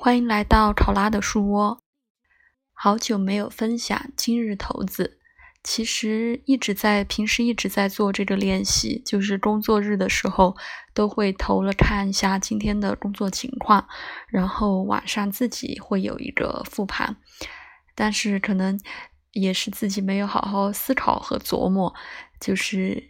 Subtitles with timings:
[0.00, 1.82] 欢迎来到考拉的树窝。
[2.72, 5.18] 好久没有分享今日投资，
[5.64, 10.56] 其实一直在平时一直在做这个练习，就是工作日的时候
[10.94, 13.88] 都会投了看一下今天的工作情况，
[14.28, 17.16] 然后晚上自己会有一个复盘。
[17.96, 18.78] 但是可能
[19.32, 21.92] 也是自己没有好好思考和琢磨，
[22.40, 23.02] 就是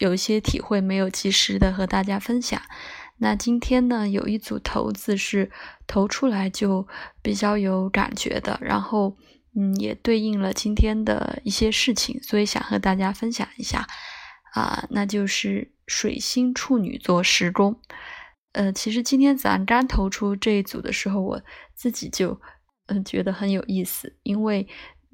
[0.00, 2.60] 有一些体会没有及时的和大家分享。
[3.20, 5.50] 那今天呢，有一组骰子是
[5.86, 6.86] 投出来就
[7.22, 9.16] 比较有感觉的，然后
[9.56, 13.86] 嗯，也对应了今天的一些事情，所以想和大家分享一下
[14.54, 17.80] 啊，那就是水星处女座时宫。
[18.52, 21.42] 呃，其实今天早上刚投出这一组的时候，我
[21.74, 22.40] 自己就
[22.86, 24.66] 嗯觉得很有意思，因为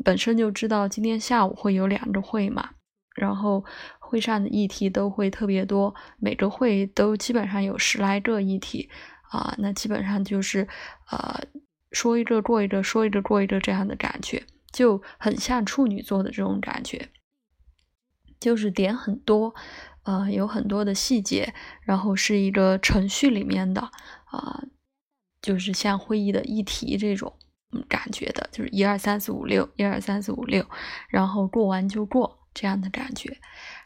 [0.04, 2.70] 本身就知道今天下午会有两个会嘛。
[3.14, 3.64] 然后
[3.98, 8.90] 会上的议题都会特别多，每个会都基本上有十来个议题
[9.30, 10.68] 啊，那基本上就是
[11.10, 11.40] 呃
[11.92, 17.08] 说一个过一个，说一个过一个这样的感觉，就很像处女座的这种感觉，
[18.40, 19.54] 就是点很多，
[20.02, 23.80] 呃有很多的细节，然后是一个程序里面的
[24.26, 24.64] 啊，
[25.40, 27.32] 就是像会议的议题这种
[27.88, 30.64] 感觉的，就是一二三四五六，一二三四五六，
[31.08, 32.40] 然后过完就过。
[32.54, 33.36] 这样的感觉，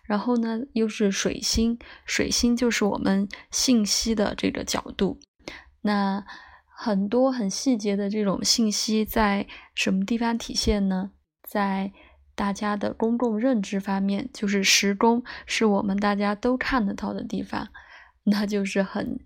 [0.05, 5.19] 然后呢，又是水星，水星就是我们信息的这个角度。
[5.80, 6.24] 那
[6.66, 11.12] 很多很细节的这种信息在什么地方体现呢？
[11.42, 11.92] 在
[12.34, 17.69] 大家的公共认知方面，就是时宫是我们大家都看得到的地方，
[18.24, 19.19] 那就是很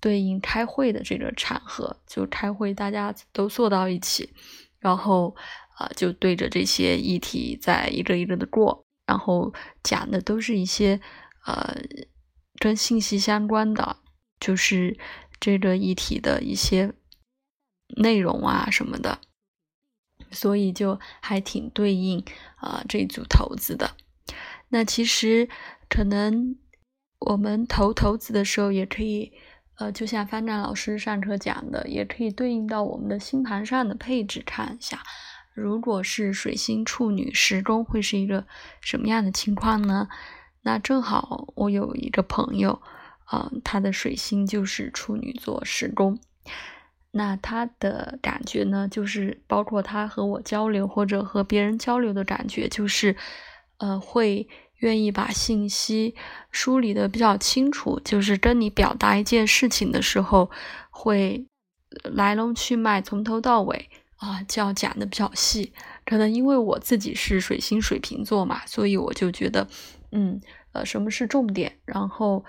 [0.00, 4.32] 对应开会的这个场合，就开会大家都坐到一起，
[4.78, 5.34] 然后。
[5.76, 11.00] 啊，就对着这些议题在一个一个的过，然后讲的都是一些
[11.46, 11.76] 呃
[12.58, 13.98] 跟信息相关的，
[14.40, 14.98] 就是
[15.38, 16.94] 这个议题的一些
[17.98, 19.18] 内容啊什么的，
[20.30, 22.24] 所以就还挺对应
[22.56, 23.96] 啊这组投资的。
[24.70, 25.48] 那其实
[25.88, 26.56] 可能
[27.20, 29.32] 我们投投资的时候，也可以
[29.76, 35.02] 呃，就像方丈老师上课讲的，也可以对应到我们的星盘上的配置看一下。
[35.56, 38.44] 如果是水星处女时宫，会是一个
[38.82, 40.06] 什么样的情况呢？
[40.62, 42.82] 那正好我有一个朋友，
[43.24, 46.20] 啊，他的水星就是处女座时宫，
[47.12, 53.16] 那他的感觉呢，就是包括他和我交流或者和别人交流的感觉，就是，
[53.78, 54.46] 呃，会
[54.80, 56.14] 愿意把信息
[56.50, 60.50] 梳理的比较清楚，就是跟你表达一件事情的时候，
[60.90, 61.46] 会
[62.02, 63.88] 来龙去脉从头到尾。
[64.16, 65.72] 啊，就要讲的比较细，
[66.04, 69.66] 可能因为我自己是水星水瓶座嘛，所以我就觉得，
[70.12, 70.40] 嗯，
[70.72, 72.44] 呃，什么是重点，然后，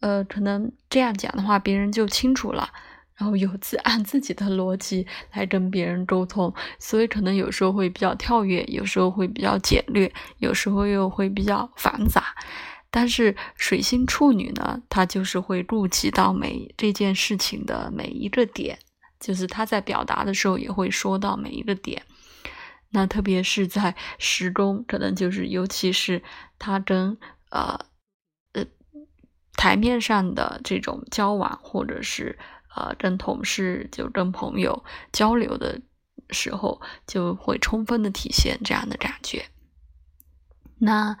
[0.00, 2.70] 呃，可能这样讲的话，别人就清楚了，
[3.16, 12.34] 然后有自按自己的逻辑来跟别人沟通，所以可能有时候会比较跳跃，有时候会比较简略，有时候又会比较繁杂。
[12.92, 18.78] 但是水星处女呢，她就是会顾及到每这件事情的每一个点。
[19.20, 22.02] 就是他在表达的时候也会说到每一个点，
[22.88, 26.22] 那特别是在时宫，可能就是尤其是
[26.58, 27.16] 他跟
[27.50, 27.78] 呃
[28.54, 28.64] 呃
[29.52, 32.38] 台面上的这种交往，或者是
[32.74, 34.82] 呃跟同事就跟朋友
[35.12, 35.80] 交流的
[36.30, 39.44] 时候，就会充分的体现这样的感觉。
[40.78, 41.18] 那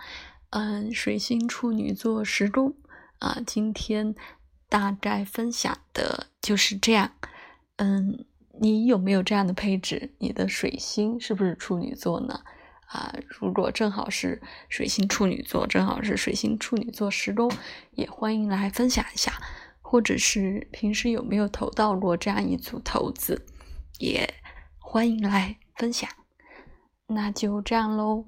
[0.48, 2.74] 嗯，水星处女座时宫
[3.18, 4.14] 啊，今天
[4.68, 7.12] 大概分享的就是这样。
[7.82, 8.26] 嗯，
[8.60, 10.12] 你有没有这样的配置？
[10.18, 12.42] 你的水星是不是处女座呢？
[12.88, 17.50] 啊，如果正好是水星处女座，正好是水星处女座时宫，
[17.92, 19.32] 也欢迎来分享一下。
[19.80, 23.44] 或者是平时有没有投到过这样一组投资，
[23.98, 24.34] 也
[24.78, 26.08] 欢迎来分享。
[27.08, 28.26] 那就这样喽，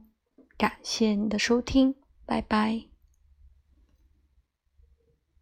[0.56, 1.94] 感谢你的收听，
[2.26, 2.91] 拜拜。